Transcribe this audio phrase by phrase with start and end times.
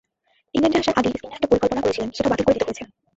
[0.55, 2.83] ইংল্যান্ডে আসার আগেই স্কিইংয়ের একটা পরিকল্পনা করেছিলেন, সেটাও বাতিল করে দিতে হয়েছে।